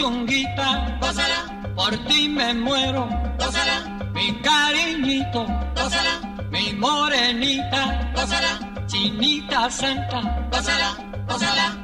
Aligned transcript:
Mi 0.00 0.06
puchonguita, 0.06 0.98
gózala, 1.00 1.72
por 1.76 1.96
ti 2.06 2.28
me 2.28 2.54
muero, 2.54 3.08
gózala, 3.38 4.08
mi 4.14 4.40
cariñito, 4.40 5.46
gózala, 5.76 6.20
mi 6.50 6.72
morenita, 6.72 8.10
gózala, 8.14 8.86
chinita 8.86 9.70
santa, 9.70 10.20
gózala, 10.50 10.96
gózala, 11.28 11.76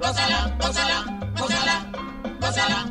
gózala, 0.00 0.56
gózala, 0.58 1.04
gózala, 1.38 1.86
gózala. 2.40 2.86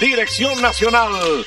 Dirección 0.00 0.60
Nacional, 0.60 1.46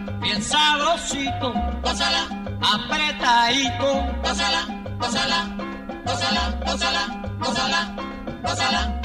bien 0.31 0.43
sabrosito, 0.43 1.53
gózala, 1.83 2.23
apretadito, 2.61 3.89
gózala, 4.23 4.61
gózala, 4.97 5.39
gózala, 6.05 6.43
gózala, 6.65 7.95
gózala, 8.41 9.01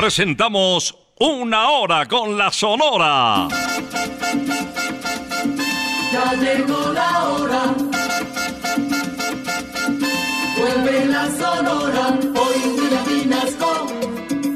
Presentamos 0.00 0.96
Una 1.18 1.68
Hora 1.68 2.06
con 2.08 2.38
la 2.38 2.50
Sonora. 2.50 3.48
Ya 6.10 6.32
llegó 6.36 6.90
la 6.94 7.28
hora. 7.28 7.74
Vuelve 10.56 11.04
la 11.04 11.28
sonora. 11.28 12.18
Hoy 12.34 12.78
William 12.78 13.04
Vinasco 13.06 13.86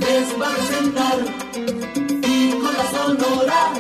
les 0.01 0.41
va 0.41 0.49
a 0.49 0.55
presentar. 0.55 1.19
Y 2.27 2.51
con 2.53 2.73
la 2.73 2.91
sonora 2.91 3.75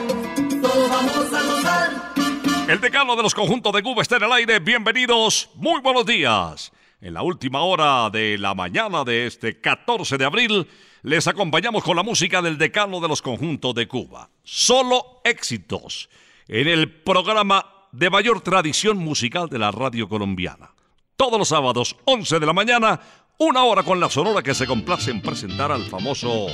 todos 0.60 0.90
vamos 0.90 1.32
a 1.32 1.42
gozar. 1.46 2.68
El 2.68 2.78
decano 2.78 3.16
de 3.16 3.22
los 3.22 3.34
conjuntos 3.34 3.72
de 3.72 3.82
Cuba 3.82 4.02
está 4.02 4.18
en 4.18 4.24
el 4.24 4.32
aire. 4.32 4.58
Bienvenidos, 4.58 5.48
muy 5.54 5.80
buenos 5.80 6.04
días. 6.04 6.72
En 7.00 7.14
la 7.14 7.22
última 7.22 7.62
hora 7.62 8.10
de 8.10 8.36
la 8.36 8.54
mañana 8.54 9.02
de 9.02 9.26
este 9.26 9.62
14 9.62 10.18
de 10.18 10.24
abril, 10.26 10.68
les 11.04 11.28
acompañamos 11.28 11.84
con 11.84 11.96
la 11.96 12.02
música 12.02 12.40
del 12.40 12.56
decano 12.56 12.98
de 12.98 13.08
los 13.08 13.20
conjuntos 13.20 13.74
de 13.74 13.86
Cuba. 13.86 14.30
Solo 14.42 15.20
éxitos 15.22 16.08
en 16.48 16.66
el 16.66 16.90
programa 16.90 17.66
de 17.92 18.08
mayor 18.08 18.40
tradición 18.40 18.96
musical 18.96 19.50
de 19.50 19.58
la 19.58 19.70
radio 19.70 20.08
colombiana. 20.08 20.70
Todos 21.16 21.38
los 21.38 21.48
sábados, 21.48 21.94
11 22.06 22.40
de 22.40 22.46
la 22.46 22.54
mañana, 22.54 23.00
una 23.36 23.64
hora 23.64 23.82
con 23.82 24.00
la 24.00 24.08
sonora 24.08 24.42
que 24.42 24.54
se 24.54 24.66
complace 24.66 25.10
en 25.10 25.20
presentar 25.20 25.70
al 25.70 25.84
famoso 25.84 26.46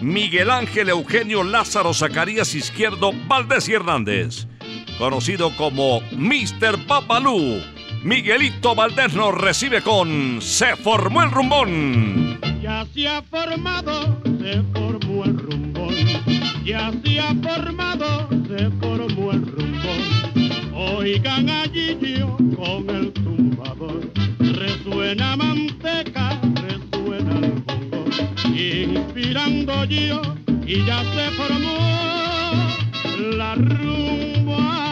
Miguel 0.00 0.48
Ángel 0.48 0.88
Eugenio 0.88 1.44
Lázaro 1.44 1.92
Zacarías 1.92 2.54
Izquierdo 2.54 3.12
Valdés 3.26 3.68
y 3.68 3.74
Hernández, 3.74 4.46
conocido 4.96 5.54
como 5.54 6.00
Mr. 6.12 6.86
Papalú. 6.86 7.60
Miguelito 8.04 8.74
Valdés 8.74 9.14
nos 9.14 9.32
recibe 9.32 9.80
con 9.80 10.42
Se 10.42 10.74
formó 10.74 11.22
el 11.22 11.30
rumbón. 11.30 12.40
Ya 12.60 12.84
se 12.92 13.06
ha 13.06 13.22
formado, 13.22 14.20
se 14.40 14.62
formó 14.72 15.24
el 15.24 15.38
rumbón. 15.38 15.94
Ya 16.64 16.92
se 17.04 17.20
ha 17.20 17.32
formado, 17.34 18.28
se 18.48 18.70
formó 18.80 19.30
el 19.30 19.46
rumbón. 19.46 20.72
Oigan 20.74 21.48
a 21.48 21.62
Gillo 21.72 22.36
con 22.56 22.90
el 22.90 23.12
tumbador. 23.12 24.10
Resuena 24.40 25.36
manteca, 25.36 26.40
resuena 26.54 27.38
el 27.38 27.52
bongo. 27.62 28.04
Inspirando 28.52 29.84
yo 29.84 30.22
y 30.66 30.84
ya 30.84 31.04
se 31.14 31.30
formó 31.36 31.78
la 33.36 33.54
rumba. 33.54 34.91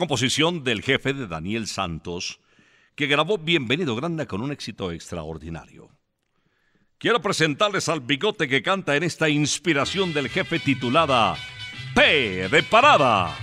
composición 0.00 0.64
del 0.64 0.82
jefe 0.82 1.12
de 1.12 1.28
Daniel 1.28 1.66
Santos, 1.66 2.40
que 2.96 3.06
grabó 3.06 3.36
Bienvenido 3.38 3.94
Grande 3.94 4.26
con 4.26 4.40
un 4.40 4.50
éxito 4.50 4.90
extraordinario. 4.90 5.90
Quiero 6.98 7.20
presentarles 7.20 7.88
al 7.88 8.00
bigote 8.00 8.48
que 8.48 8.62
canta 8.62 8.96
en 8.96 9.02
esta 9.02 9.28
inspiración 9.28 10.12
del 10.14 10.28
jefe 10.28 10.58
titulada 10.58 11.36
P 11.94 12.48
de 12.48 12.62
Parada. 12.62 13.36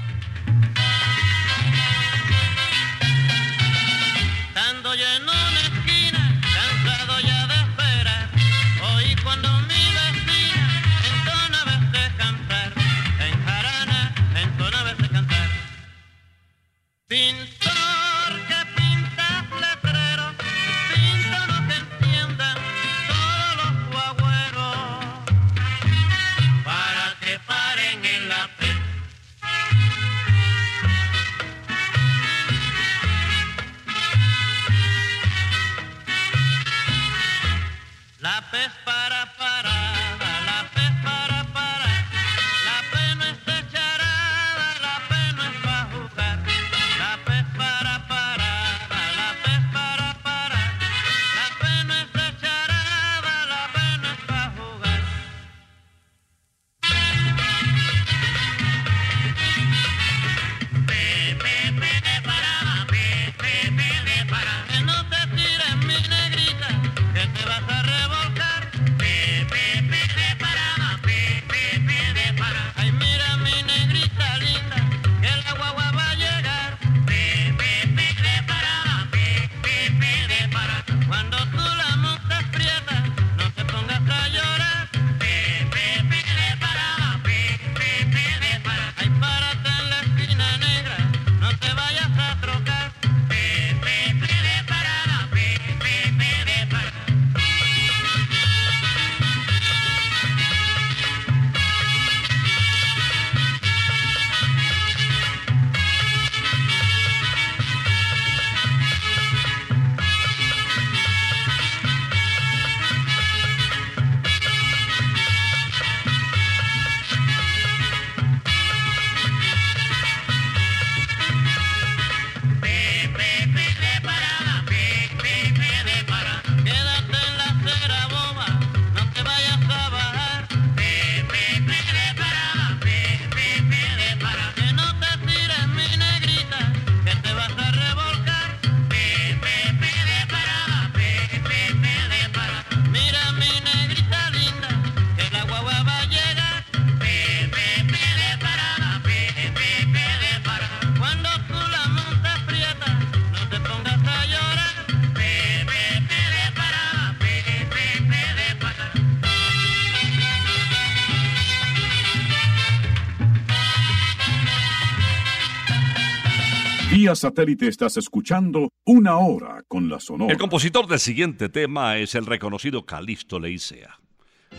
Satélite 167.16 167.68
estás 167.68 167.98
escuchando 167.98 168.70
Una 168.86 169.18
Hora 169.18 169.64
con 169.68 169.90
la 169.90 170.00
Sonora. 170.00 170.32
El 170.32 170.40
compositor 170.40 170.88
del 170.88 171.00
siguiente 171.00 171.50
tema 171.50 171.98
es 171.98 172.16
el 172.16 172.26
reconocido 172.26 172.86
Calixto 172.86 173.40
Leicea. 173.40 174.00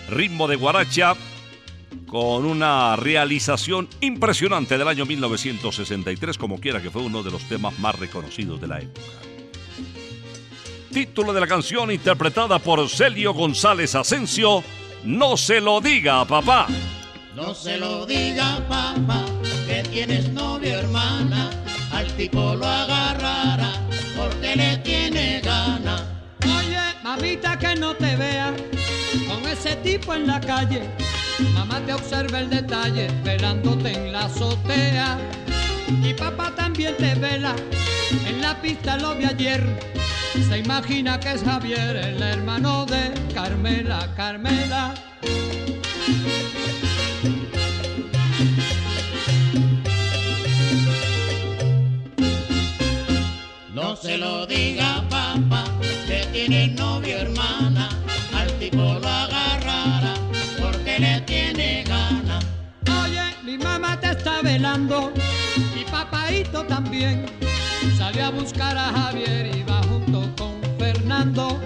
Ritmo 0.08 0.48
de 0.48 0.56
guaracha 0.56 1.14
con 2.06 2.44
una 2.44 2.96
realización 2.96 3.88
impresionante 4.00 4.78
del 4.78 4.88
año 4.88 5.06
1963, 5.06 6.38
como 6.38 6.58
quiera 6.58 6.80
que 6.80 6.90
fue 6.90 7.02
uno 7.02 7.22
de 7.22 7.30
los 7.30 7.42
temas 7.48 7.78
más 7.78 7.98
reconocidos 7.98 8.60
de 8.60 8.66
la 8.66 8.80
época. 8.80 9.00
Título 10.92 11.32
de 11.32 11.40
la 11.40 11.46
canción 11.46 11.90
interpretada 11.90 12.58
por 12.58 12.88
Celio 12.88 13.34
González 13.34 13.94
Asensio, 13.94 14.62
No 15.04 15.36
se 15.36 15.60
lo 15.60 15.80
diga 15.80 16.24
papá. 16.24 16.66
No 17.34 17.54
se 17.54 17.78
lo 17.78 18.06
diga 18.06 18.66
papá, 18.68 19.24
que 19.66 19.82
tienes 19.90 20.32
novia 20.32 20.80
hermana 20.80 21.50
al 21.98 22.06
tipo 22.12 22.54
lo 22.54 22.64
agarrará 22.64 23.72
porque 24.16 24.54
le 24.54 24.76
tiene 24.78 25.40
gana. 25.40 25.96
Oye, 26.44 26.78
mamita, 27.02 27.58
que 27.58 27.74
no 27.74 27.94
te 27.94 28.14
vea 28.14 28.54
con 29.26 29.44
ese 29.48 29.74
tipo 29.76 30.14
en 30.14 30.28
la 30.28 30.40
calle. 30.40 30.82
Mamá 31.54 31.80
te 31.86 31.92
observa 31.92 32.38
el 32.38 32.50
detalle, 32.50 33.08
velándote 33.24 33.92
en 33.92 34.12
la 34.12 34.26
azotea. 34.26 35.18
Y 36.04 36.14
papá 36.14 36.52
también 36.54 36.96
te 36.98 37.14
vela, 37.16 37.56
en 38.26 38.40
la 38.42 38.54
pista 38.62 38.96
lo 38.96 39.16
vi 39.16 39.24
ayer. 39.24 39.62
Se 40.48 40.58
imagina 40.58 41.18
que 41.18 41.32
es 41.32 41.42
Javier, 41.42 41.96
el 41.96 42.22
hermano 42.22 42.86
de 42.86 43.12
Carmela, 43.34 44.08
Carmela. 44.14 44.94
No 53.80 53.94
se 53.94 54.18
lo 54.18 54.44
diga 54.44 55.04
papá 55.08 55.62
que 56.08 56.26
tiene 56.32 56.66
novia 56.66 57.20
hermana, 57.20 57.88
al 58.34 58.50
tipo 58.58 58.76
lo 58.76 59.08
agarrará 59.08 60.14
porque 60.60 60.98
le 60.98 61.20
tiene 61.20 61.84
gana. 61.84 62.40
Oye, 63.04 63.22
mi 63.44 63.56
mamá 63.56 63.98
te 64.00 64.10
está 64.10 64.42
velando 64.42 65.12
y 65.80 65.88
papaito 65.88 66.64
también. 66.64 67.26
Salió 67.96 68.26
a 68.26 68.30
buscar 68.30 68.76
a 68.76 68.92
Javier 68.92 69.54
y 69.54 69.62
va 69.62 69.80
junto 69.84 70.28
con 70.36 70.60
Fernando. 70.76 71.60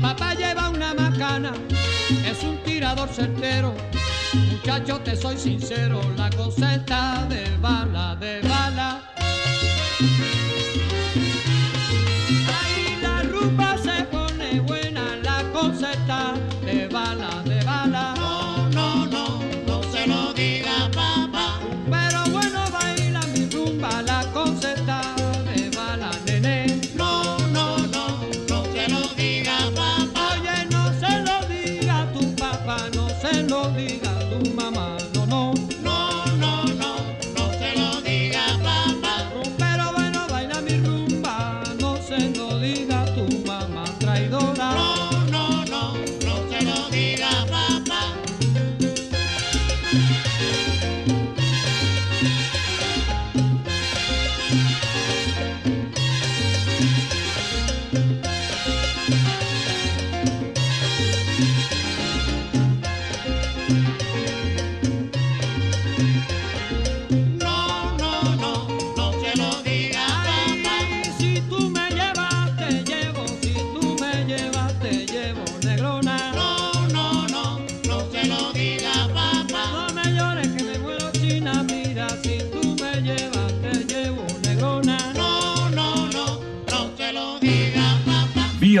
Papá 0.00 0.34
lleva 0.34 0.70
una 0.70 0.94
macana, 0.94 1.52
es 2.24 2.44
un 2.44 2.58
tirador 2.58 3.08
certero. 3.08 3.74
Muchacho, 4.52 5.00
te 5.00 5.16
soy 5.16 5.36
sincero, 5.36 6.00
la 6.16 6.30
cosa 6.30 6.76
está 6.76 7.26
de 7.28 7.56
bala, 7.56 8.14
de 8.20 8.40
bala. 8.42 9.02
Thank 11.14 11.48
you. 11.48 11.53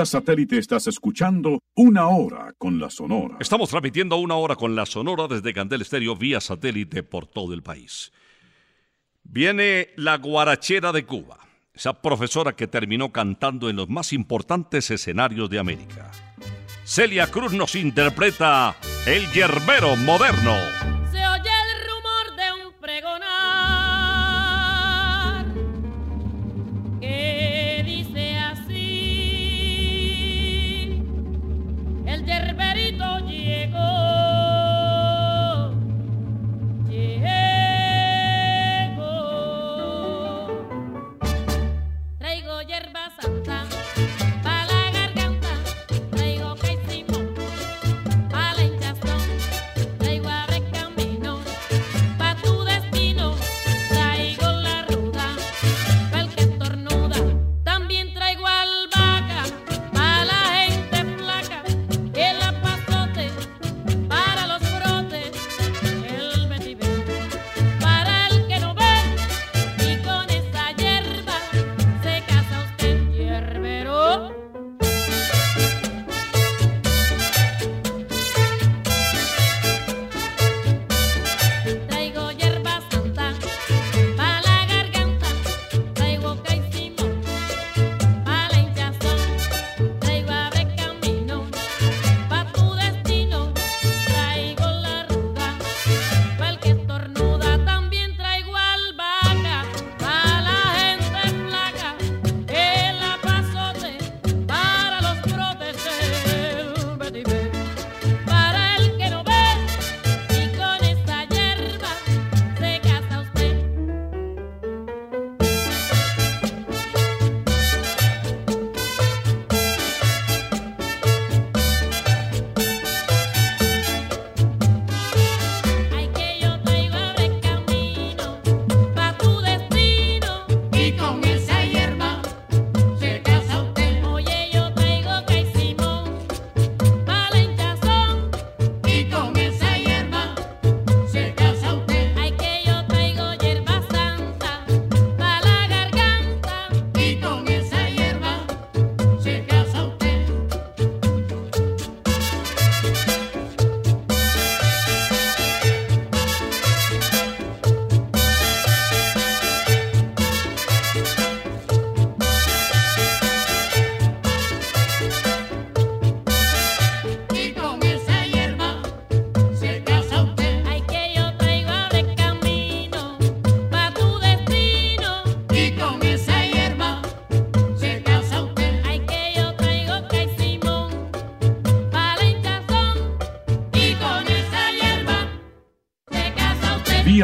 Satélite 0.06 0.58
estás 0.58 0.86
escuchando 0.86 1.60
Una 1.74 2.08
Hora 2.08 2.52
con 2.58 2.78
la 2.78 2.90
Sonora. 2.90 3.36
Estamos 3.40 3.70
transmitiendo 3.70 4.16
una 4.16 4.36
hora 4.36 4.56
con 4.56 4.74
la 4.74 4.86
Sonora 4.86 5.26
desde 5.28 5.52
Candel 5.52 5.82
Estéreo 5.82 6.16
vía 6.16 6.40
satélite 6.40 7.02
por 7.02 7.26
todo 7.26 7.54
el 7.54 7.62
país. 7.62 8.12
Viene 9.22 9.88
la 9.96 10.18
guarachera 10.18 10.92
de 10.92 11.06
Cuba, 11.06 11.38
esa 11.72 12.00
profesora 12.00 12.54
que 12.54 12.66
terminó 12.66 13.12
cantando 13.12 13.68
en 13.68 13.76
los 13.76 13.88
más 13.88 14.12
importantes 14.12 14.90
escenarios 14.90 15.48
de 15.50 15.58
América. 15.58 16.10
Celia 16.84 17.30
Cruz 17.30 17.52
nos 17.52 17.74
interpreta 17.74 18.76
El 19.06 19.30
Yerbero 19.32 19.96
Moderno. 19.96 20.73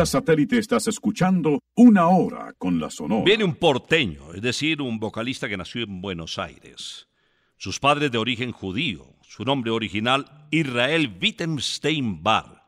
Satélite 0.07 0.59
estás 0.59 0.89
escuchando 0.89 1.61
una 1.75 2.09
hora 2.09 2.53
con 2.59 2.81
la 2.81 2.91
Sonora. 2.91 3.25
Viene 3.25 3.45
un 3.45 3.55
porteño, 3.55 4.35
es 4.35 4.43
decir, 4.43 4.81
un 4.81 4.99
vocalista 4.99 5.49
que 5.49 5.57
nació 5.57 5.83
en 5.83 6.01
Buenos 6.01 6.39
Aires. 6.39 7.09
Sus 7.57 7.79
padres 7.79 8.11
de 8.11 8.19
origen 8.19 8.53
judío, 8.53 9.07
su 9.23 9.45
nombre 9.45 9.71
original 9.71 10.47
Israel 10.51 11.17
Wittgenstein 11.21 12.23
Bar. 12.23 12.65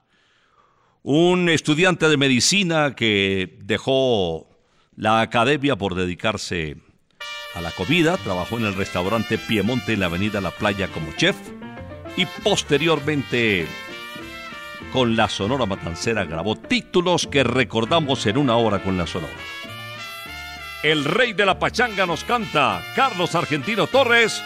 Un 1.02 1.48
estudiante 1.48 2.08
de 2.08 2.16
medicina 2.16 2.94
que 2.94 3.58
dejó 3.64 4.48
la 4.94 5.20
academia 5.20 5.76
por 5.76 5.94
dedicarse 5.94 6.76
a 7.54 7.60
la 7.60 7.70
comida, 7.72 8.16
trabajó 8.18 8.58
en 8.58 8.66
el 8.66 8.74
restaurante 8.74 9.38
Piemonte 9.38 9.94
en 9.94 10.00
la 10.00 10.06
avenida 10.06 10.40
La 10.40 10.50
Playa 10.50 10.88
como 10.88 11.12
chef 11.16 11.36
y 12.16 12.26
posteriormente 12.44 13.66
con 14.92 15.16
la 15.16 15.28
Sonora 15.28 15.64
Matancera 15.66 16.24
grabó 16.24 16.56
títulos 16.56 17.26
que 17.26 17.42
recordamos 17.42 18.26
en 18.26 18.36
una 18.36 18.56
hora 18.56 18.82
con 18.82 18.98
la 18.98 19.06
Sonora. 19.06 19.32
El 20.82 21.04
rey 21.04 21.32
de 21.32 21.46
la 21.46 21.58
pachanga 21.58 22.06
nos 22.06 22.24
canta, 22.24 22.82
Carlos 22.94 23.34
Argentino 23.34 23.86
Torres, 23.86 24.42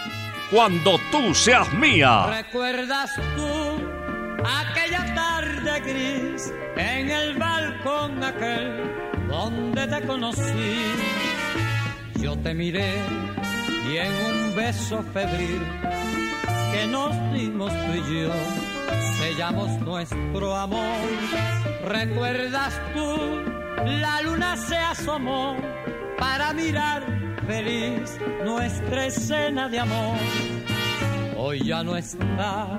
Cuando 0.50 1.00
tú 1.10 1.34
seas 1.34 1.72
mía. 1.72 2.26
¿Recuerdas 2.44 3.10
tú 3.34 3.80
aquella 4.44 5.12
tarde 5.12 5.80
gris 5.80 6.52
en 6.76 7.10
el 7.10 7.36
balcón 7.36 8.22
aquel 8.22 8.84
donde 9.28 9.88
te 9.88 10.06
conocí? 10.06 10.78
Yo 12.20 12.36
te 12.38 12.54
miré 12.54 12.94
y 13.90 13.96
en 13.96 14.12
un 14.12 14.54
beso 14.54 15.02
febril 15.12 15.60
que 16.72 16.86
nos 16.86 17.10
dimos 17.32 17.72
tú 17.72 17.92
y 17.92 18.22
yo 18.22 18.75
sellamos 19.18 19.70
nuestro 19.80 20.56
amor. 20.56 21.00
¿Recuerdas 21.86 22.80
tú? 22.94 23.16
La 23.84 24.22
luna 24.22 24.56
se 24.56 24.76
asomó 24.76 25.56
para 26.18 26.52
mirar 26.52 27.04
feliz 27.46 28.18
nuestra 28.44 29.06
escena 29.06 29.68
de 29.68 29.80
amor. 29.80 30.16
Hoy 31.36 31.64
ya 31.64 31.84
no 31.84 31.96
está 31.96 32.78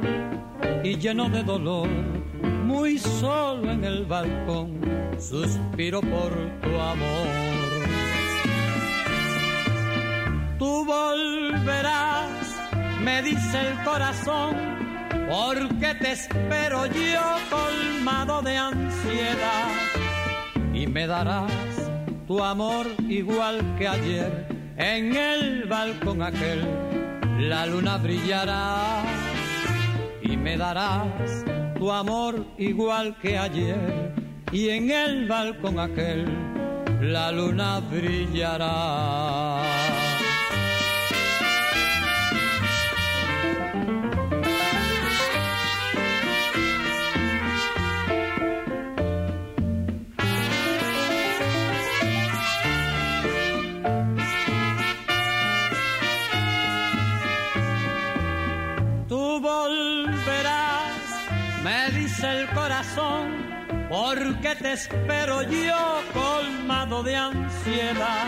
y 0.83 0.97
lleno 0.97 1.29
de 1.29 1.43
dolor, 1.43 1.87
muy 2.65 2.97
solo 2.97 3.71
en 3.71 3.83
el 3.83 4.05
balcón, 4.05 4.79
suspiro 5.19 6.01
por 6.01 6.31
tu 6.61 6.79
amor. 6.79 7.27
Tú 10.59 10.85
volverás, 10.85 12.31
me 13.03 13.21
dice 13.21 13.59
el 13.59 13.83
corazón, 13.83 14.76
porque 15.27 15.95
te 15.95 16.11
espero 16.13 16.85
yo 16.85 17.37
colmado 17.49 18.41
de 18.41 18.57
ansiedad. 18.57 19.69
Y 20.73 20.87
me 20.87 21.07
darás 21.07 21.51
tu 22.27 22.43
amor 22.43 22.87
igual 23.07 23.61
que 23.77 23.87
ayer 23.87 24.47
en 24.77 25.15
el 25.15 25.65
balcón 25.65 26.21
aquel. 26.21 26.67
La 27.39 27.65
luna 27.65 27.97
brillará 27.97 29.03
y 30.21 30.37
me 30.37 30.57
darás 30.57 31.43
tu 31.77 31.91
amor 31.91 32.45
igual 32.57 33.17
que 33.21 33.37
ayer. 33.37 34.13
Y 34.51 34.69
en 34.69 34.91
el 34.91 35.27
balcón 35.27 35.79
aquel 35.79 36.25
la 37.01 37.31
luna 37.31 37.79
brillará. 37.79 39.61
Me 61.67 61.89
dice 61.99 62.25
el 62.39 62.47
corazón, 62.51 63.25
porque 63.89 64.55
te 64.55 64.71
espero 64.73 65.41
yo 65.41 66.01
colmado 66.13 67.03
de 67.03 67.15
ansiedad. 67.17 68.27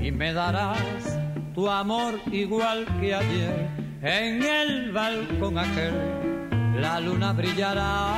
Y 0.00 0.10
me 0.10 0.32
darás 0.32 1.20
tu 1.54 1.70
amor 1.70 2.20
igual 2.32 2.86
que 2.98 3.14
ayer. 3.14 3.68
En 4.02 4.42
el 4.42 4.90
balcón 4.90 5.58
aquel 5.58 5.94
la 6.80 6.98
luna 6.98 7.32
brillará. 7.32 8.16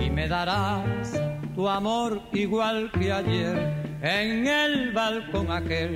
Y 0.00 0.08
me 0.08 0.28
darás 0.28 1.20
tu 1.56 1.68
amor 1.68 2.22
igual 2.32 2.90
que 2.92 3.12
ayer. 3.12 3.56
En 4.00 4.46
el 4.46 4.92
balcón 4.92 5.50
aquel 5.50 5.92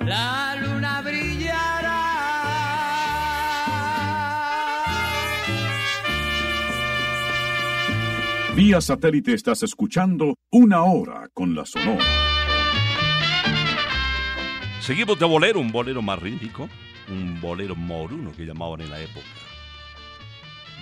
la 0.00 0.56
luna 0.62 1.02
brillará 1.02 1.95
Vía 8.56 8.80
satélite 8.80 9.34
estás 9.34 9.62
escuchando 9.64 10.38
una 10.50 10.82
hora 10.84 11.28
con 11.34 11.54
la 11.54 11.66
Sonora. 11.66 12.02
Seguimos 14.80 15.18
de 15.18 15.26
bolero, 15.26 15.60
un 15.60 15.70
bolero 15.70 16.00
más 16.00 16.18
rítmico, 16.18 16.66
un 17.10 17.38
bolero 17.38 17.76
moruno 17.76 18.32
que 18.32 18.46
llamaban 18.46 18.80
en 18.80 18.90
la 18.90 18.98
época. 18.98 19.26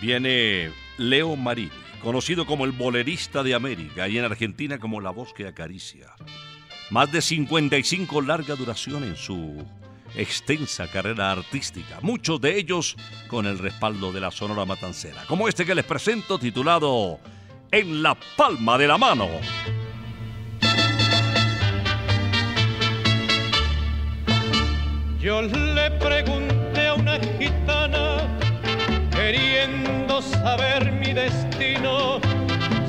Viene 0.01 0.71
Leo 0.99 1.35
Marini, 1.35 1.73
conocido 2.01 2.47
como 2.47 2.65
el 2.65 2.71
bolerista 2.71 3.43
de 3.43 3.55
América 3.55 4.07
y 4.07 4.19
en 4.19 4.25
Argentina 4.25 4.79
como 4.79 5.01
la 5.01 5.11
voz 5.11 5.33
que 5.35 5.49
acaricia. 5.49 6.13
Más 6.91 7.11
de 7.11 7.21
55 7.21 8.23
larga 8.23 8.55
duración 8.55 9.03
en 9.03 9.17
su 9.17 9.67
extensa 10.15 10.87
carrera 10.87 11.33
artística, 11.33 11.99
muchos 12.03 12.41
de 12.41 12.57
ellos 12.57 12.95
con 13.27 13.47
el 13.47 13.59
respaldo 13.59 14.13
de 14.13 14.21
la 14.21 14.31
Sonora 14.31 14.65
Matancera, 14.65 15.25
como 15.27 15.49
este 15.49 15.67
que 15.67 15.75
les 15.75 15.85
presento 15.85 16.39
titulado 16.39 17.19
En 17.77 18.05
la 18.05 18.17
palma 18.37 18.79
de 18.79 18.87
la 18.87 18.97
mano. 18.97 19.29
Yo 25.19 25.43
le 25.43 25.91
pregunté 25.99 26.87
a 26.87 26.95
una 26.95 27.19
gitana, 27.37 28.29
queriendo 29.11 30.23
saber 30.23 30.93
mi 30.93 31.13
destino, 31.13 32.21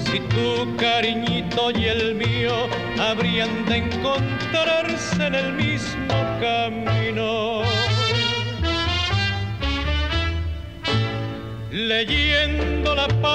si 0.06 0.20
tu 0.20 0.78
cariñito 0.78 1.72
y 1.72 1.86
el 1.86 2.14
mío 2.14 2.68
habrían 3.00 3.66
de 3.66 3.78
encontrarse 3.78 5.26
en 5.26 5.34
el 5.34 5.54
mismo 5.54 6.16
camino. 6.40 7.64
Leyendo 11.72 12.94
la 12.94 13.08
palma 13.08 13.35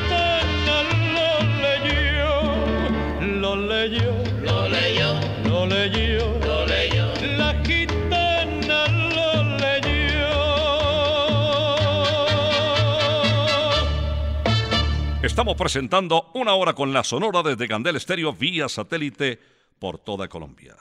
Estamos 15.41 15.57
presentando 15.57 16.29
una 16.35 16.53
hora 16.53 16.73
con 16.73 16.93
la 16.93 17.03
Sonora 17.03 17.41
desde 17.41 17.67
Candel 17.67 17.95
Estéreo 17.95 18.31
vía 18.31 18.69
satélite 18.69 19.39
por 19.79 19.97
toda 19.97 20.27
Colombia. 20.27 20.75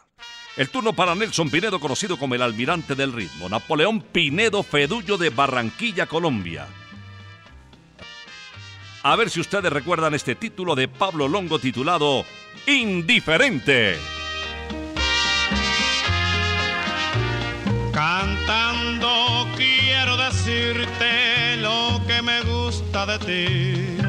El 0.54 0.68
turno 0.68 0.92
para 0.92 1.14
Nelson 1.14 1.48
Pinedo, 1.48 1.80
conocido 1.80 2.18
como 2.18 2.34
el 2.34 2.42
almirante 2.42 2.94
del 2.94 3.14
ritmo. 3.14 3.48
Napoleón 3.48 4.02
Pinedo 4.02 4.62
Fedullo 4.62 5.16
de 5.16 5.30
Barranquilla, 5.30 6.04
Colombia. 6.04 6.66
A 9.02 9.16
ver 9.16 9.30
si 9.30 9.40
ustedes 9.40 9.72
recuerdan 9.72 10.12
este 10.12 10.34
título 10.34 10.74
de 10.74 10.88
Pablo 10.88 11.26
Longo 11.26 11.58
titulado 11.58 12.26
Indiferente. 12.66 13.96
Cantando 17.94 19.48
quiero 19.56 20.18
decirte 20.18 21.56
lo 21.62 22.02
que 22.06 22.20
me 22.20 22.42
gusta 22.42 23.06
de 23.06 23.18
ti. 23.20 23.99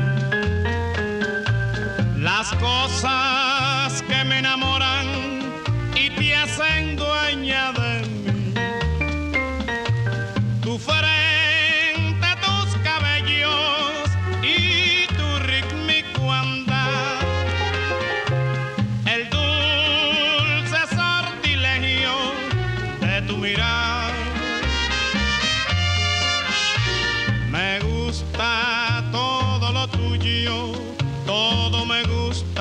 Las 2.42 2.56
cosas 2.56 3.61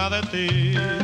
de 0.08 0.20
ti. 0.30 0.99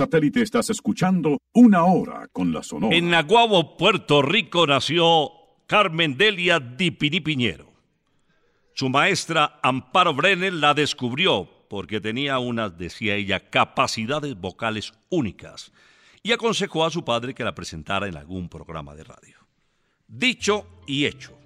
Satélite 0.00 0.40
estás 0.40 0.70
escuchando 0.70 1.42
Una 1.52 1.84
Hora 1.84 2.26
con 2.32 2.54
la 2.54 2.62
Sonora. 2.62 2.96
En 2.96 3.10
Naguabo, 3.10 3.76
Puerto 3.76 4.22
Rico, 4.22 4.66
nació 4.66 5.30
Carmen 5.66 6.16
Delia 6.16 6.58
Dipini 6.58 7.20
Piñero. 7.20 7.70
Su 8.72 8.88
maestra 8.88 9.60
Amparo 9.62 10.14
Brenner 10.14 10.54
la 10.54 10.72
descubrió 10.72 11.46
porque 11.68 12.00
tenía 12.00 12.38
unas, 12.38 12.78
decía 12.78 13.14
ella, 13.14 13.50
capacidades 13.50 14.40
vocales 14.40 14.94
únicas 15.10 15.70
y 16.22 16.32
aconsejó 16.32 16.86
a 16.86 16.90
su 16.90 17.04
padre 17.04 17.34
que 17.34 17.44
la 17.44 17.54
presentara 17.54 18.06
en 18.06 18.16
algún 18.16 18.48
programa 18.48 18.94
de 18.94 19.04
radio. 19.04 19.36
Dicho 20.08 20.66
y 20.86 21.04
hecho, 21.04 21.36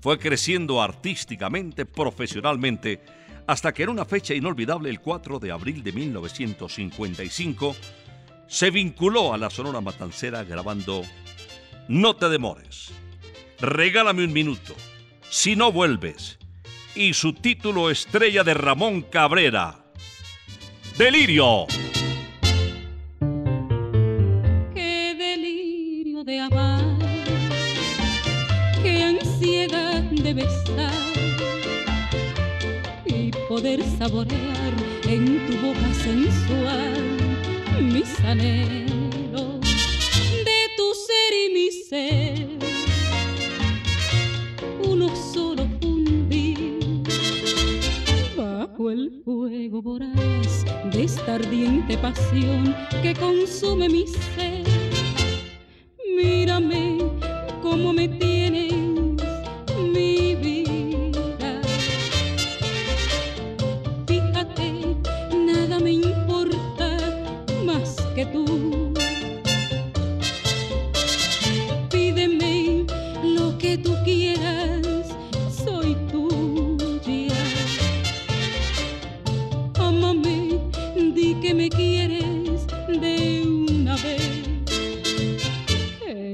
fue 0.00 0.20
creciendo 0.20 0.80
artísticamente, 0.80 1.84
profesionalmente, 1.84 3.02
hasta 3.48 3.72
que 3.72 3.82
en 3.82 3.88
una 3.88 4.04
fecha 4.04 4.34
inolvidable, 4.34 4.90
el 4.90 5.00
4 5.00 5.38
de 5.38 5.50
abril 5.50 5.82
de 5.82 5.92
1955, 5.92 7.74
se 8.46 8.70
vinculó 8.70 9.32
a 9.32 9.38
la 9.38 9.48
Sonora 9.48 9.80
Matancera 9.80 10.44
grabando 10.44 11.02
No 11.88 12.14
te 12.14 12.28
demores, 12.28 12.92
Regálame 13.58 14.22
un 14.22 14.34
minuto, 14.34 14.74
Si 15.30 15.56
no 15.56 15.72
vuelves, 15.72 16.38
y 16.94 17.14
su 17.14 17.32
título 17.32 17.90
estrella 17.90 18.44
de 18.44 18.52
Ramón 18.52 19.00
Cabrera, 19.00 19.82
Delirio. 20.98 21.66
Poder 33.60 33.82
saborear 33.98 34.72
en 35.08 35.44
tu 35.46 35.56
boca 35.56 35.92
sensual 36.04 36.94
mis 37.92 38.08
anhelos 38.20 39.60
de 40.48 40.60
tu 40.76 40.86
ser 41.06 41.30
y 41.42 41.46
mi 41.54 41.68
ser. 41.88 42.48
Uno 44.88 45.08
solo 45.32 45.66
fundir 45.80 47.02
bajo 48.36 48.92
el 48.92 49.22
fuego 49.24 49.82
voraz 49.82 50.64
de 50.92 51.02
esta 51.02 51.34
ardiente 51.34 51.98
pasión 51.98 52.76
que 53.02 53.12
consume 53.14 53.88
mi 53.88 54.04
ser. 54.06 54.62
Mírame 56.16 56.98
cómo 57.60 57.92
me 57.92 58.06
tienes, 58.06 58.37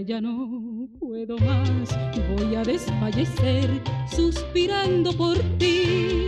ya 0.05 0.21
no 0.21 0.89
puedo 0.99 1.39
más, 1.39 1.89
voy 2.37 2.55
a 2.55 2.63
desfallecer 2.63 3.71
suspirando 4.11 5.13
por 5.13 5.39
ti. 5.59 6.24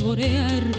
Saborear 0.00 0.69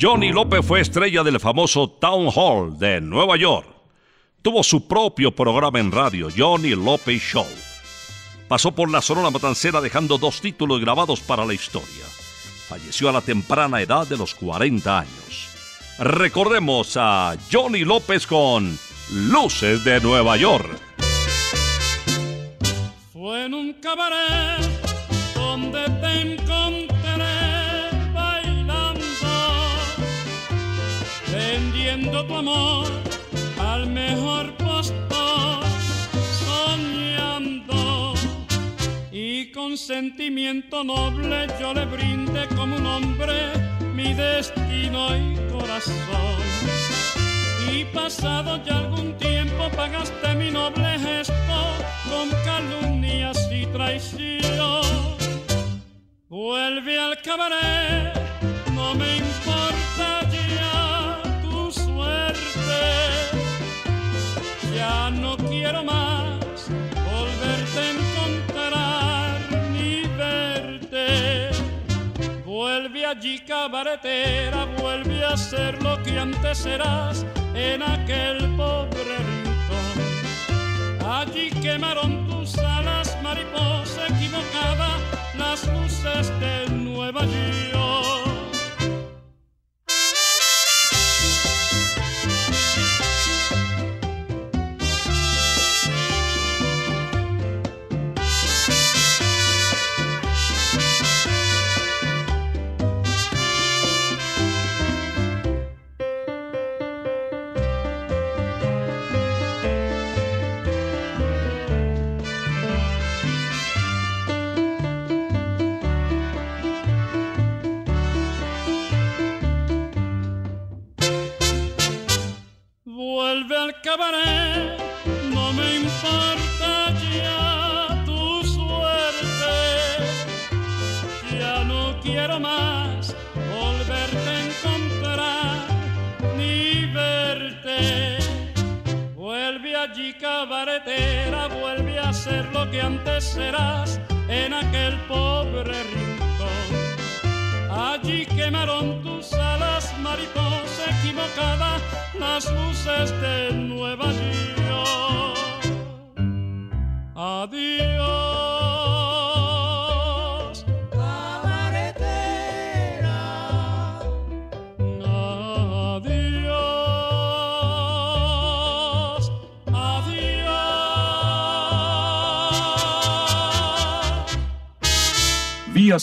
Johnny 0.00 0.32
López 0.32 0.66
fue 0.66 0.80
estrella 0.80 1.22
del 1.22 1.40
famoso 1.40 1.88
Town 1.88 2.28
Hall 2.34 2.78
de 2.78 3.00
Nueva 3.00 3.36
York. 3.36 3.66
Tuvo 4.42 4.62
su 4.62 4.86
propio 4.86 5.30
programa 5.30 5.78
en 5.78 5.92
radio, 5.92 6.28
Johnny 6.36 6.70
López 6.70 7.22
Show. 7.22 7.46
Pasó 8.48 8.72
por 8.72 8.90
la 8.90 9.00
Sonora 9.00 9.30
Matancera 9.30 9.80
dejando 9.80 10.18
dos 10.18 10.40
títulos 10.40 10.80
grabados 10.80 11.20
para 11.20 11.46
la 11.46 11.54
historia. 11.54 12.04
Falleció 12.68 13.08
a 13.08 13.12
la 13.12 13.20
temprana 13.20 13.80
edad 13.80 14.06
de 14.06 14.16
los 14.16 14.34
40 14.34 14.98
años. 14.98 15.48
Recordemos 15.98 16.96
a 16.96 17.36
Johnny 17.50 17.84
López 17.84 18.26
con 18.26 18.76
Luces 19.12 19.84
de 19.84 20.00
Nueva 20.00 20.36
York. 20.36 20.76
Fue 23.12 23.44
en 23.46 23.54
un 23.54 23.72
cabaret 23.74 24.60
donde 25.34 25.84
te 25.88 26.20
encontré 26.20 27.03
tu 32.02 32.34
amor 32.34 32.86
al 33.60 33.86
mejor 33.86 34.52
postor, 34.56 35.62
soñando. 36.44 38.14
Y 39.12 39.52
con 39.52 39.76
sentimiento 39.76 40.82
noble 40.82 41.46
yo 41.60 41.72
le 41.72 41.84
brindé 41.84 42.48
como 42.56 42.76
un 42.76 42.86
hombre 42.86 43.52
mi 43.94 44.12
destino 44.12 45.16
y 45.16 45.36
corazón. 45.52 46.42
Y 47.70 47.84
pasado 47.84 48.60
ya 48.64 48.78
algún 48.78 49.16
tiempo 49.16 49.70
pagaste 49.76 50.34
mi 50.34 50.50
noble 50.50 50.98
gesto 50.98 51.58
con 52.10 52.28
calumnias 52.44 53.38
y 53.52 53.66
traición. 53.66 54.82
Vuelve 56.28 56.98
al 56.98 57.22
cabaret, 57.22 58.12
no 58.74 58.94
me 58.96 59.18
importa 59.18 60.33
Ya 64.84 65.08
no 65.08 65.34
quiero 65.38 65.82
más 65.82 66.68
volverte 67.10 67.80
a 67.80 67.90
encontrar 67.96 69.40
ni 69.72 70.02
verte. 70.18 71.48
Vuelve 72.44 73.06
allí 73.06 73.38
cabaretera, 73.38 74.66
vuelve 74.78 75.24
a 75.24 75.38
ser 75.38 75.82
lo 75.82 76.02
que 76.02 76.18
antes 76.18 76.66
eras 76.66 77.24
en 77.54 77.82
aquel 77.82 78.36
pobre 78.58 79.16
rincón. 79.30 79.96
Allí 81.18 81.48
quemaron 81.62 82.28
tus 82.28 82.58
alas, 82.58 83.16
mariposa 83.22 84.06
equivocada, 84.08 84.98
las 85.38 85.66
luces 85.66 86.28
de 86.40 86.68
Nueva 86.68 87.22
York. 87.24 88.43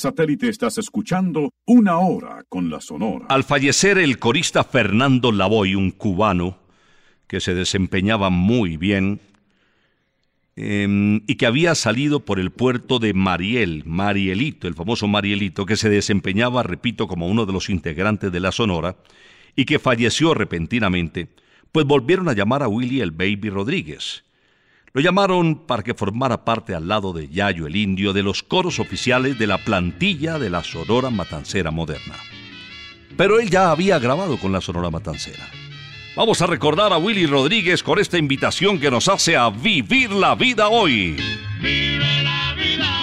Satélite 0.01 0.49
estás 0.49 0.79
escuchando 0.79 1.53
Una 1.65 1.99
Hora 1.99 2.43
con 2.49 2.69
la 2.71 2.81
Sonora. 2.81 3.27
Al 3.29 3.43
fallecer 3.43 3.99
el 3.99 4.17
corista 4.17 4.63
Fernando 4.63 5.31
Lavoy, 5.31 5.75
un 5.75 5.91
cubano 5.91 6.57
que 7.27 7.39
se 7.39 7.53
desempeñaba 7.53 8.31
muy 8.31 8.77
bien 8.77 9.21
eh, 10.55 11.21
y 11.27 11.35
que 11.35 11.45
había 11.45 11.75
salido 11.75 12.25
por 12.25 12.39
el 12.39 12.51
puerto 12.51 12.97
de 12.97 13.13
Mariel, 13.13 13.83
Marielito, 13.85 14.67
el 14.67 14.73
famoso 14.73 15.07
Marielito, 15.07 15.67
que 15.67 15.77
se 15.77 15.89
desempeñaba, 15.89 16.63
repito, 16.63 17.07
como 17.07 17.27
uno 17.27 17.45
de 17.45 17.53
los 17.53 17.69
integrantes 17.69 18.31
de 18.31 18.39
la 18.39 18.51
Sonora 18.51 18.97
y 19.55 19.65
que 19.65 19.77
falleció 19.77 20.33
repentinamente, 20.33 21.29
pues 21.71 21.85
volvieron 21.85 22.27
a 22.27 22.33
llamar 22.33 22.63
a 22.63 22.67
Willy 22.67 23.01
el 23.01 23.11
Baby 23.11 23.51
Rodríguez. 23.51 24.23
Lo 24.93 25.01
llamaron 25.01 25.55
para 25.55 25.83
que 25.83 25.93
formara 25.93 26.43
parte 26.43 26.75
al 26.75 26.89
lado 26.89 27.13
de 27.13 27.29
Yayo 27.29 27.65
el 27.65 27.77
Indio 27.77 28.11
de 28.11 28.23
los 28.23 28.43
coros 28.43 28.77
oficiales 28.79 29.39
de 29.39 29.47
la 29.47 29.57
plantilla 29.57 30.37
de 30.37 30.49
la 30.49 30.65
Sonora 30.65 31.09
Matancera 31.09 31.71
moderna. 31.71 32.15
Pero 33.15 33.39
él 33.39 33.49
ya 33.49 33.71
había 33.71 33.99
grabado 33.99 34.37
con 34.37 34.51
la 34.51 34.59
Sonora 34.59 34.89
Matancera. 34.89 35.47
Vamos 36.13 36.41
a 36.41 36.47
recordar 36.47 36.91
a 36.91 36.97
Willy 36.97 37.25
Rodríguez 37.25 37.83
con 37.83 37.99
esta 37.99 38.17
invitación 38.17 38.79
que 38.79 38.91
nos 38.91 39.07
hace 39.07 39.37
a 39.37 39.49
vivir 39.49 40.11
la 40.11 40.35
vida 40.35 40.67
hoy. 40.67 41.15
Vive 41.61 42.23
la 42.23 42.53
vida 42.55 43.00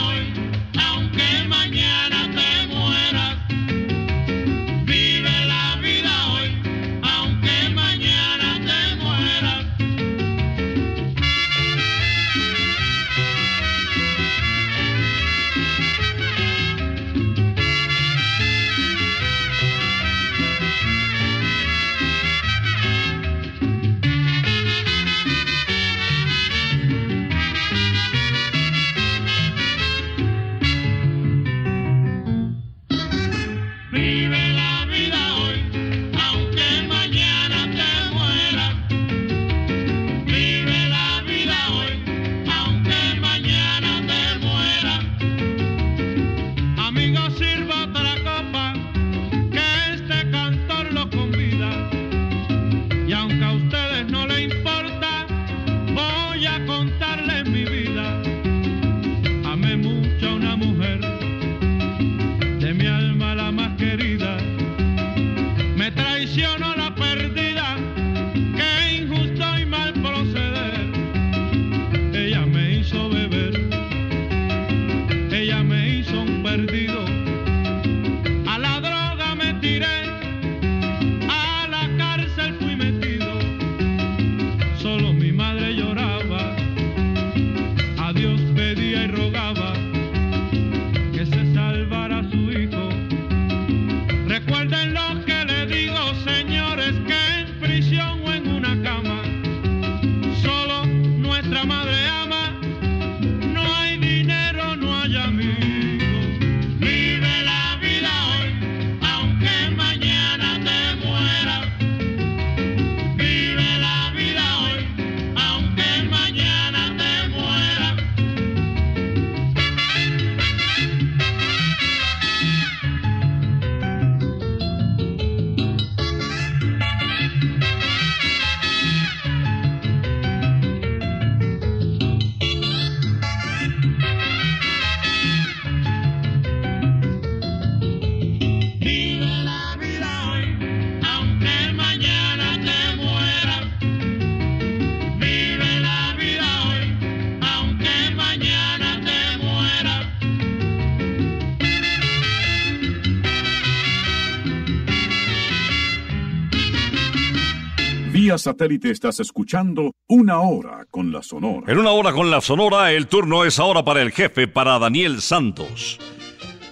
satélite 158.49 158.91
estás 158.91 159.21
escuchando 159.21 159.93
Una 160.07 160.41
Hora 160.41 160.87
con 160.91 161.13
la 161.13 161.23
Sonora. 161.23 161.71
En 161.71 161.77
una 161.77 161.91
hora 161.91 162.13
con 162.15 162.31
la 162.31 162.41
Sonora, 162.41 162.93
el 162.93 163.07
turno 163.07 163.45
es 163.45 163.59
ahora 163.59 163.85
para 163.85 164.01
el 164.01 164.11
jefe, 164.11 164.49
para 164.49 164.79
Daniel 164.79 165.21
Santos. 165.21 165.99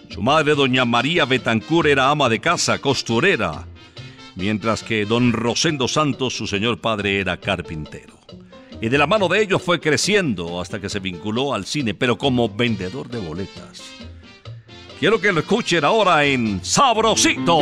Su 0.08 0.22
madre, 0.22 0.54
doña 0.54 0.86
María 0.86 1.26
Betancur, 1.26 1.86
era 1.86 2.08
ama 2.08 2.30
de 2.30 2.40
casa, 2.40 2.78
costurera, 2.78 3.66
mientras 4.36 4.82
que 4.82 5.04
don 5.04 5.34
Rosendo 5.34 5.86
Santos, 5.86 6.34
su 6.34 6.46
señor 6.46 6.80
padre, 6.80 7.20
era 7.20 7.36
carpintero. 7.36 8.14
Y 8.80 8.88
de 8.88 8.96
la 8.96 9.06
mano 9.06 9.28
de 9.28 9.42
ellos 9.42 9.60
fue 9.60 9.78
creciendo 9.78 10.62
hasta 10.62 10.80
que 10.80 10.88
se 10.88 11.00
vinculó 11.00 11.52
al 11.52 11.66
cine, 11.66 11.92
pero 11.92 12.16
como 12.16 12.48
vendedor 12.48 13.10
de 13.10 13.18
boletas. 13.18 13.82
Quiero 14.98 15.20
que 15.20 15.30
lo 15.30 15.40
escuchen 15.40 15.84
ahora 15.84 16.24
en. 16.24 16.64
Sabrosito, 16.64 17.60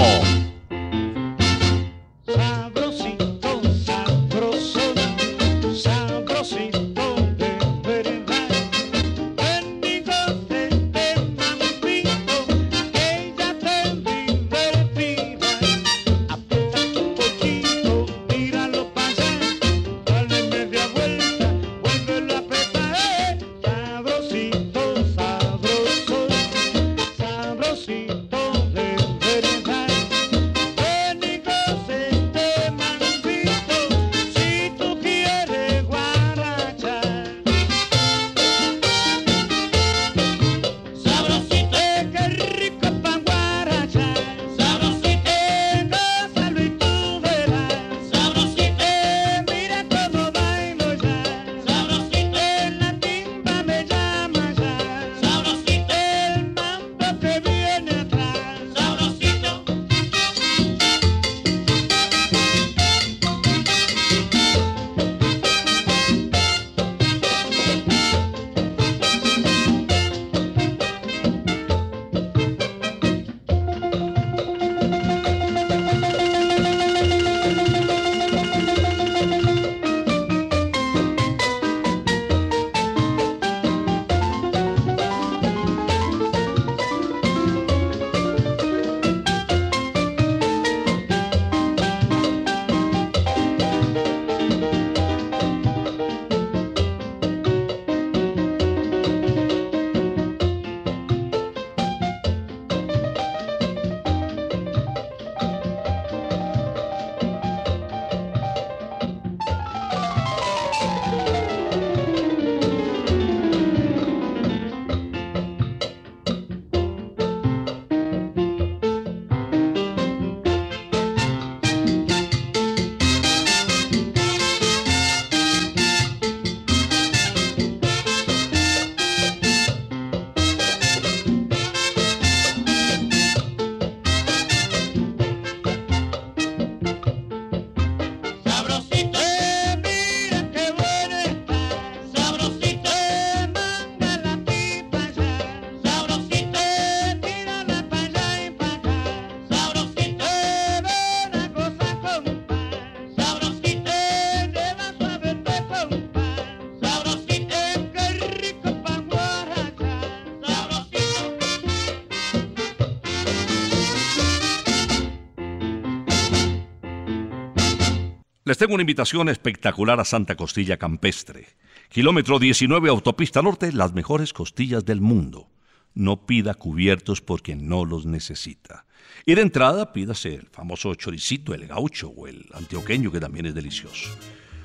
Tengo 168.59 168.75
una 168.75 168.83
invitación 168.83 169.29
espectacular 169.29 169.99
a 170.01 170.05
Santa 170.05 170.37
Costilla 170.37 170.77
Campestre. 170.77 171.47
Kilómetro 171.89 172.39
19 172.39 172.89
Autopista 172.89 173.43
Norte, 173.43 173.73
las 173.73 173.93
mejores 173.93 174.33
costillas 174.33 174.85
del 174.85 175.01
mundo. 175.01 175.49
No 175.95 176.25
pida 176.25 176.55
cubiertos 176.55 177.21
porque 177.21 177.57
no 177.57 177.85
los 177.85 178.07
necesita. 178.07 178.87
Y 179.27 179.35
de 179.35 179.43
entrada 179.43 179.93
pídase 179.93 180.35
el 180.35 180.47
famoso 180.51 180.95
choricito, 180.95 181.53
el 181.53 181.67
gaucho 181.67 182.09
o 182.09 182.27
el 182.27 182.47
antioqueño 182.55 183.11
que 183.11 183.21
también 183.21 183.47
es 183.47 183.55
delicioso. 183.55 184.11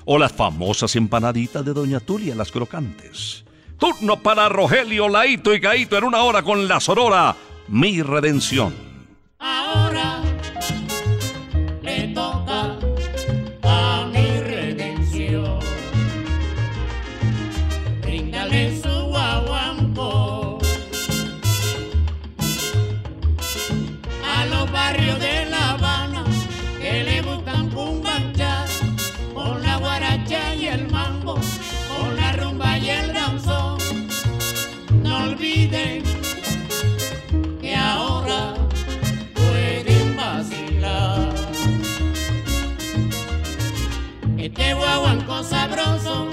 O 0.05 0.17
las 0.17 0.33
famosas 0.33 0.95
empanaditas 0.95 1.65
de 1.65 1.73
Doña 1.73 1.99
Tulia, 1.99 2.35
las 2.35 2.51
crocantes. 2.51 3.43
Turno 3.77 4.21
para 4.21 4.49
Rogelio, 4.49 5.09
Laito 5.09 5.53
y 5.53 5.61
Caito 5.61 5.97
en 5.97 6.03
una 6.03 6.23
hora 6.23 6.43
con 6.43 6.67
la 6.67 6.79
Sonora, 6.79 7.35
Mi 7.67 8.01
Redención. 8.01 8.88
Guaguanco 44.73 45.43
sabroso 45.43 46.28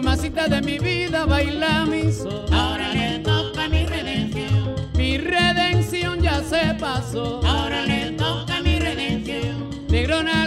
mamacita 0.00 0.46
de 0.46 0.60
mi 0.60 0.78
vida, 0.78 1.24
baila 1.24 1.86
mi 1.86 2.12
sol. 2.12 2.44
Ahora 2.52 2.92
le 2.92 3.18
toca 3.20 3.66
mi 3.68 3.86
redención. 3.86 4.74
Mi 4.94 5.16
redención 5.16 6.20
ya 6.20 6.42
se 6.42 6.74
pasó. 6.74 7.40
Ahora 7.46 7.82
le 7.86 8.10
toca 8.10 8.60
mi 8.60 8.78
redención. 8.78 9.70
Negrona 9.88 10.45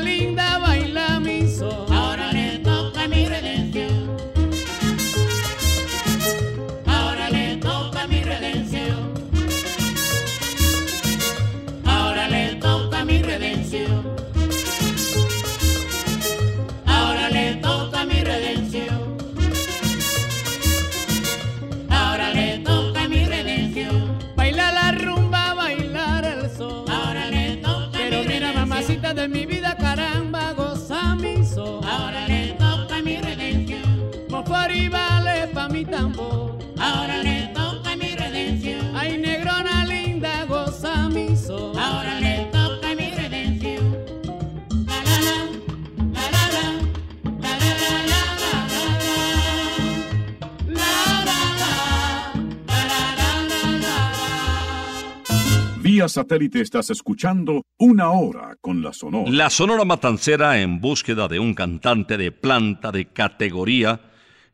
satélite 56.10 56.62
estás 56.62 56.90
escuchando 56.90 57.64
Una 57.78 58.12
Hora 58.12 58.56
con 58.60 58.82
la 58.82 58.94
Sonora. 58.94 59.32
La 59.32 59.50
Sonora 59.50 59.86
Matancera, 59.86 60.60
en 60.60 60.82
búsqueda 60.82 61.28
de 61.28 61.40
un 61.40 61.54
cantante 61.54 62.18
de 62.18 62.32
planta, 62.32 62.92
de 62.92 63.06
categoría, 63.06 64.02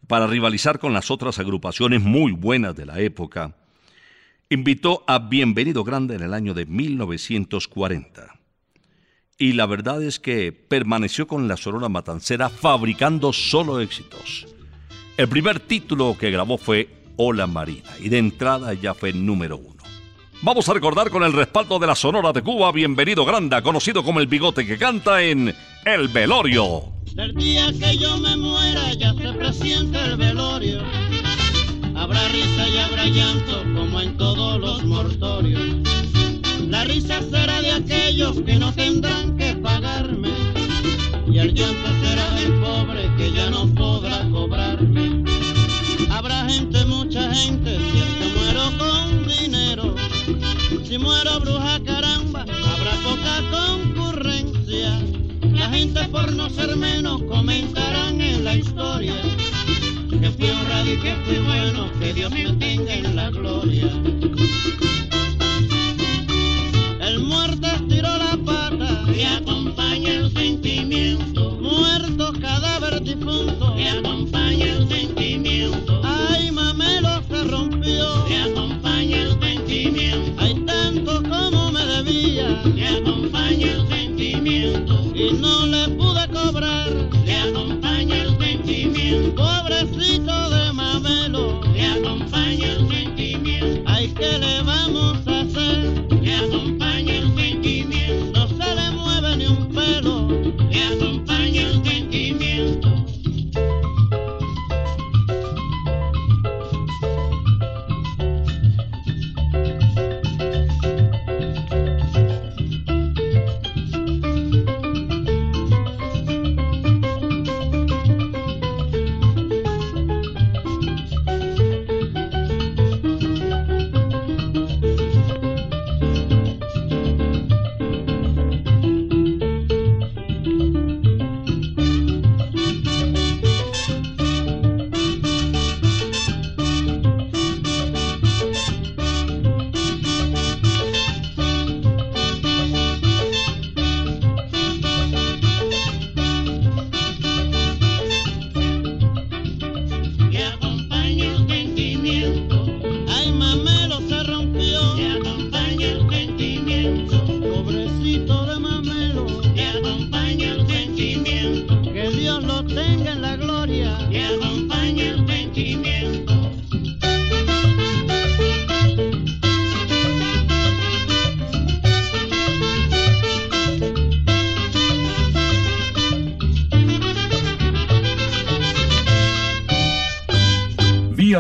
para 0.08 0.28
rivalizar 0.28 0.80
con 0.80 0.94
las 0.94 1.10
otras 1.10 1.40
agrupaciones 1.40 2.02
muy 2.02 2.32
buenas 2.32 2.76
de 2.76 2.86
la 2.86 3.00
época, 3.00 3.56
invitó 4.50 5.04
a 5.08 5.20
Bienvenido 5.20 5.84
Grande 5.84 6.16
en 6.16 6.22
el 6.22 6.34
año 6.34 6.54
de 6.54 6.66
1940. 6.66 8.40
Y 9.38 9.54
la 9.54 9.66
verdad 9.66 10.02
es 10.02 10.20
que 10.20 10.52
permaneció 10.52 11.28
con 11.28 11.48
la 11.48 11.58
Sonora 11.58 11.90
Matancera 11.90 12.50
fabricando 12.50 13.34
solo 13.34 13.82
éxitos. 13.82 14.48
El 15.18 15.28
primer 15.28 15.60
título 15.60 16.16
que 16.18 16.32
grabó 16.32 16.58
fue 16.58 16.90
Hola 17.18 17.48
Marina, 17.48 17.90
y 18.02 18.10
de 18.10 18.18
entrada 18.18 18.74
ya 18.74 18.94
fue 18.94 19.14
número 19.14 19.58
uno. 19.58 19.75
Vamos 20.42 20.70
a 20.70 20.74
recordar 20.74 21.10
con 21.10 21.24
el 21.24 21.34
respaldo 21.34 21.80
de 21.80 21.88
la 21.88 21.96
Sonora 21.96 22.32
de 22.32 22.42
Cuba, 22.42 22.72
Bienvenido 22.72 23.26
Granda, 23.26 23.62
conocido 23.62 24.04
como 24.04 24.20
el 24.20 24.28
bigote 24.28 24.66
que 24.66 24.78
canta 24.78 25.24
en 25.24 25.56
El 25.86 26.08
Velorio. 26.10 26.84
Del 27.14 27.34
día 27.34 27.72
que 27.80 27.98
yo 27.98 28.18
me 28.18 28.36
muera 28.36 28.94
ya 28.94 29.14
se 29.14 29.32
presiente 29.34 29.98
el 29.98 30.18
velorio. 30.18 30.82
Habrá 31.96 32.28
risa 32.28 32.68
y 32.68 32.78
habrá 32.78 33.06
llanto 33.06 33.64
como 33.74 34.02
en 34.02 34.18
todos 34.18 34.60
los 34.60 34.84
mortorios. 34.84 35.62
La 36.68 36.84
risa 36.84 37.22
será 37.22 37.62
de 37.62 37.72
aquellos 37.72 38.42
que 38.42 38.56
no 38.56 38.74
tendrán 38.74 39.38
que 39.38 39.56
pagarme. 39.56 40.34
Y 41.32 41.40
el 41.40 41.54
llanto 41.54 41.90
será 42.04 42.30
del 42.32 42.54
pobre 42.60 43.10
que 43.18 43.32
ya 43.32 43.50
no 43.50 43.74
podrá 43.74 44.28
cobrarme. 44.30 45.24
Habrá 46.12 46.50
gente, 46.50 46.84
mucha 46.86 47.34
gente, 47.34 47.78
si 47.80 47.98
es 47.98 48.06
que 48.06 48.26
muero 48.38 48.78
con. 48.78 49.05
Si 50.88 51.00
muero 51.00 51.40
bruja 51.40 51.80
caramba, 51.84 52.42
habrá 52.42 52.92
poca 53.04 53.42
concurrencia. 53.50 55.02
La 55.52 55.68
gente 55.70 56.08
por 56.10 56.32
no 56.32 56.48
ser 56.48 56.76
menos 56.76 57.24
comentarán 57.24 58.22
en 58.22 58.44
la 58.44 58.56
historia 58.56 59.16
que 60.12 60.30
fui 60.30 60.48
honrado 60.48 60.94
y 60.94 60.98
que 60.98 61.16
fui 61.26 61.40
bueno, 61.40 61.90
que 62.00 62.14
Dios 62.14 62.32
me 62.32 62.54
tenga 62.54 62.94
en 62.94 63.16
la 63.16 63.32
gloria. 63.32 63.90
El 67.02 67.20
muerto 67.20 67.66
estiró 67.66 68.18
la 68.20 68.38
pata 68.46 69.06
y 69.12 69.24
acompaña 69.24 70.12
el 70.14 70.32
sentimiento. 70.34 71.58
Muerto 71.62 72.32
cadáver 72.40 73.02
difunto 73.02 73.76
y 73.76 73.88
acompaña 73.88 74.66
el 74.66 74.88
sentimiento. 74.88 76.00
Ay, 76.04 76.52
mamelo 76.52 77.24
se 77.28 77.44
rompió 77.46 78.30
y 78.30 78.36
acompaña 78.36 78.75
debía 82.06 82.62
y 82.76 82.84
acompaña 82.84 83.72
el 83.72 83.88
sentimiento. 83.88 85.12
Y 85.14 85.34
no 85.34 85.66
le 85.66 85.88
pude 85.90 86.28
cobrar 86.30 86.85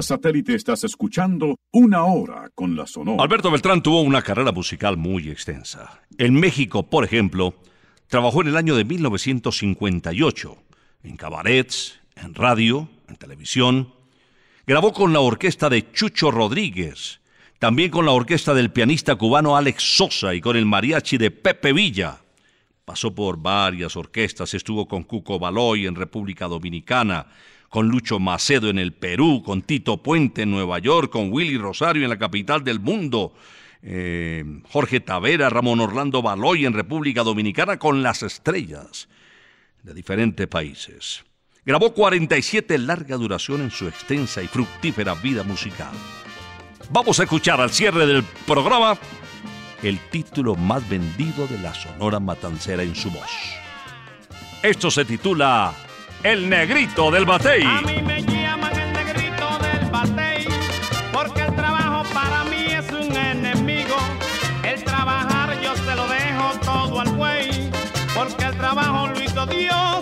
satélite 0.06 0.56
estás 0.56 0.84
escuchando 0.84 1.58
Una 1.72 2.06
Hora 2.06 2.50
con 2.54 2.76
la 2.76 2.86
Sonora. 2.88 3.22
Alberto 3.22 3.52
Beltrán 3.52 3.82
tuvo 3.82 4.02
una 4.02 4.22
carrera 4.22 4.52
musical 4.52 4.98
muy 4.98 5.30
extensa. 5.30 6.02
En 6.18 6.36
México, 6.36 6.84
por 6.84 7.04
ejemplo, 7.04 7.56
trabajó 8.08 8.42
en 8.42 8.50
el 8.50 8.58
año 8.58 8.76
de 8.76 8.86
1958 8.86 10.58
en 11.04 11.18
cabarets, 11.18 12.00
en 12.16 12.34
radio, 12.34 12.88
en 13.08 13.16
televisión. 13.16 13.94
Grabó 14.66 14.94
con 14.94 15.12
la 15.14 15.20
orquesta 15.20 15.70
de 15.70 15.92
Chucho 15.92 16.32
Rodríguez, 16.32 17.20
también 17.60 17.92
con 17.92 18.06
la 18.06 18.12
orquesta 18.12 18.54
del 18.54 18.72
pianista 18.72 19.16
cubano 19.16 19.58
Alex 19.58 19.98
Sosa 19.98 20.34
y 20.34 20.42
con 20.42 20.56
el 20.56 20.66
mariachi 20.66 21.18
de 21.18 21.32
Pepe 21.32 21.74
Villa. 21.74 22.20
Pasó 22.84 23.14
por 23.14 23.38
varias 23.38 23.96
orquestas, 23.96 24.54
estuvo 24.54 24.88
con 24.88 25.04
Cuco 25.04 25.40
Baloy 25.40 25.88
en 25.88 25.96
República 25.96 26.48
Dominicana, 26.48 27.28
con 27.76 27.90
Lucho 27.90 28.20
Macedo 28.20 28.70
en 28.70 28.80
el 28.80 28.94
Perú, 28.94 29.44
con 29.44 29.62
Tito 29.62 30.02
Puente 30.02 30.44
en 30.44 30.52
Nueva 30.52 30.80
York, 30.80 31.12
con 31.12 31.30
Willy 31.30 31.58
Rosario 31.58 32.04
en 32.04 32.10
la 32.10 32.18
capital 32.18 32.64
del 32.64 32.80
mundo, 32.80 33.34
eh, 33.82 34.46
Jorge 34.70 35.02
Tavera, 35.02 35.50
Ramón 35.50 35.82
Orlando 35.82 36.22
Baloy 36.22 36.66
en 36.66 36.72
República 36.72 37.22
Dominicana, 37.24 37.78
con 37.78 38.02
las 38.02 38.24
estrellas 38.24 39.10
de 39.84 39.94
diferentes 39.94 40.48
países. 40.48 41.26
Grabó 41.66 41.94
47 41.94 42.78
larga 42.78 43.18
duración 43.18 43.60
en 43.60 43.72
su 43.72 43.90
extensa 43.90 44.42
y 44.42 44.48
fructífera 44.48 45.14
vida 45.16 45.44
musical. 45.44 45.92
Vamos 46.92 47.20
a 47.20 47.24
escuchar 47.24 47.60
al 47.60 47.72
cierre 47.72 48.08
del 48.08 48.24
programa 48.48 48.98
el 49.84 50.00
título 50.12 50.56
más 50.56 50.88
vendido 50.88 51.46
de 51.48 51.60
la 51.60 51.74
Sonora 51.74 52.22
Matancera 52.22 52.84
en 52.84 52.96
su 52.96 53.12
voz. 53.12 53.32
Esto 54.64 54.90
se 54.90 55.04
titula 55.04 55.76
El 56.26 56.50
Negrito 56.50 57.12
del 57.12 57.24
Batey. 57.24 57.62
A 57.62 57.82
mí 57.84 58.02
me 58.02 58.20
llaman 58.24 58.76
el 58.76 58.94
negrito 58.94 59.48
del 59.60 59.88
batey, 59.92 60.48
porque 61.14 61.42
el 61.42 61.56
trabajo 61.56 62.02
para 62.16 62.44
mí 62.46 62.66
es 62.66 62.92
un 62.92 63.16
enemigo. 63.16 63.96
El 64.64 64.84
trabajar 64.84 65.62
yo 65.62 65.76
se 65.76 65.96
lo 65.96 66.08
dejo 66.08 66.50
todo 66.64 67.02
al 67.02 67.10
buey, 67.10 67.70
porque 68.16 68.44
el 68.44 68.58
trabajo 68.58 69.06
lo 69.06 69.22
hizo 69.22 69.46
Dios 69.46 69.95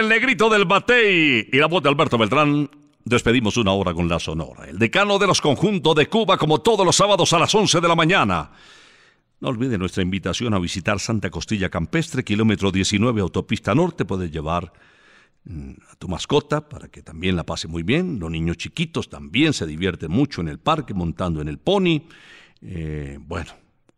el 0.00 0.08
negrito 0.08 0.48
del 0.48 0.64
Batey 0.64 1.50
y 1.52 1.58
la 1.58 1.66
voz 1.66 1.82
de 1.82 1.90
Alberto 1.90 2.16
Beltrán, 2.16 2.70
despedimos 3.04 3.58
una 3.58 3.72
hora 3.72 3.92
con 3.92 4.08
la 4.08 4.18
Sonora. 4.18 4.64
El 4.64 4.78
decano 4.78 5.18
de 5.18 5.26
los 5.26 5.42
conjuntos 5.42 5.94
de 5.94 6.06
Cuba, 6.06 6.38
como 6.38 6.62
todos 6.62 6.86
los 6.86 6.96
sábados 6.96 7.30
a 7.34 7.38
las 7.38 7.54
11 7.54 7.82
de 7.82 7.88
la 7.88 7.94
mañana. 7.94 8.50
No 9.40 9.48
olvide 9.48 9.76
nuestra 9.76 10.02
invitación 10.02 10.54
a 10.54 10.58
visitar 10.58 10.98
Santa 11.00 11.28
Costilla 11.28 11.68
Campestre, 11.68 12.24
kilómetro 12.24 12.72
19, 12.72 13.20
autopista 13.20 13.74
norte. 13.74 14.06
Puedes 14.06 14.30
llevar 14.30 14.72
mm, 15.44 15.72
a 15.92 15.96
tu 15.96 16.08
mascota 16.08 16.66
para 16.66 16.88
que 16.88 17.02
también 17.02 17.36
la 17.36 17.44
pase 17.44 17.68
muy 17.68 17.82
bien. 17.82 18.18
Los 18.18 18.30
niños 18.30 18.56
chiquitos 18.56 19.10
también 19.10 19.52
se 19.52 19.66
divierten 19.66 20.10
mucho 20.10 20.40
en 20.40 20.48
el 20.48 20.58
parque 20.58 20.94
montando 20.94 21.42
en 21.42 21.48
el 21.48 21.58
pony. 21.58 22.04
Eh, 22.62 23.18
bueno, 23.20 23.52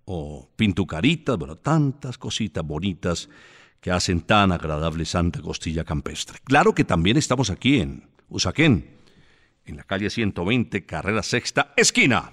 o 0.06 0.50
pintucaritas, 0.56 1.38
bueno, 1.38 1.54
tantas 1.54 2.18
cositas 2.18 2.64
bonitas 2.66 3.28
que 3.82 3.90
hacen 3.90 4.22
tan 4.22 4.52
agradable 4.52 5.04
Santa 5.04 5.42
Costilla 5.42 5.84
Campestre. 5.84 6.38
Claro 6.44 6.74
que 6.74 6.84
también 6.84 7.18
estamos 7.18 7.50
aquí 7.50 7.80
en 7.80 8.08
Usaquén, 8.28 8.96
en 9.66 9.76
la 9.76 9.82
calle 9.82 10.08
120, 10.08 10.86
carrera 10.86 11.22
sexta, 11.22 11.74
esquina. 11.76 12.30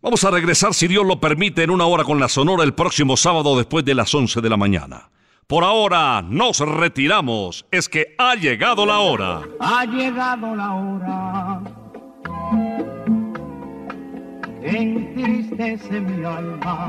Vamos 0.00 0.24
a 0.24 0.30
regresar, 0.30 0.72
si 0.72 0.88
Dios 0.88 1.06
lo 1.06 1.20
permite, 1.20 1.62
en 1.62 1.70
una 1.70 1.84
hora 1.84 2.04
con 2.04 2.18
la 2.18 2.28
Sonora 2.28 2.64
el 2.64 2.74
próximo 2.74 3.16
sábado 3.16 3.56
después 3.56 3.84
de 3.84 3.94
las 3.94 4.12
11 4.12 4.40
de 4.40 4.48
la 4.48 4.56
mañana. 4.56 5.10
Por 5.46 5.62
ahora 5.62 6.22
nos 6.22 6.58
retiramos, 6.60 7.66
es 7.70 7.88
que 7.88 8.14
ha 8.16 8.34
llegado 8.34 8.86
la 8.86 9.00
hora. 9.00 9.42
Ha 9.60 9.84
llegado 9.84 10.56
la 10.56 10.74
hora 10.74 11.62
entristece 14.62 16.00
mi 16.00 16.24
alma. 16.24 16.88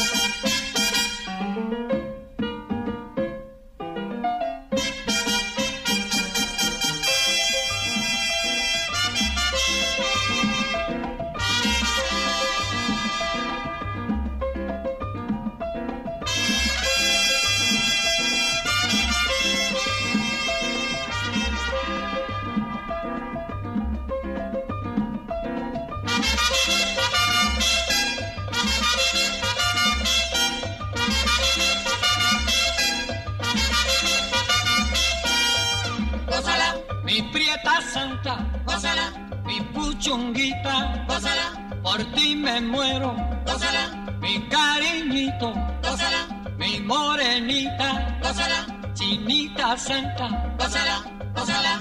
Santa, 49.81 50.27
gózala, 50.59 51.03
gózala, 51.35 51.73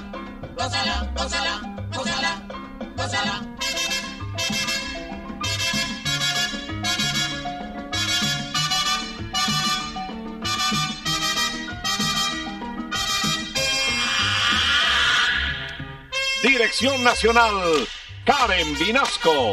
gózala, 0.56 1.12
gózala, 1.16 1.54
gózala, 1.94 2.32
gózala. 2.96 3.34
Dirección 16.42 17.04
Nacional, 17.04 17.86
Karen 18.24 18.78
Vinasco. 18.78 19.52